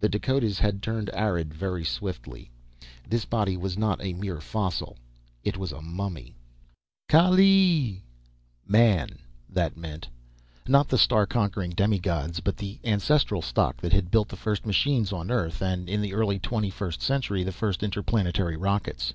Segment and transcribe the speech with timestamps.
[0.00, 2.50] The Dakotas had turned arid very swiftly.
[3.08, 4.96] This body was not a mere fossil.
[5.44, 6.34] It was a mummy.
[7.08, 8.00] "Kaalleee!"
[8.66, 10.08] Man, that meant.
[10.66, 14.66] Not the star conquering demi gods, but the ancestral stock that had built the first
[14.66, 19.14] machines on Earth, and in the early Twenty first Century, the first interplanetary rockets.